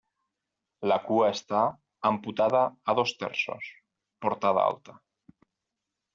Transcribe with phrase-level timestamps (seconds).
[0.91, 1.59] La cua està
[2.11, 3.69] amputada a dos terços,
[4.27, 4.99] portada alta.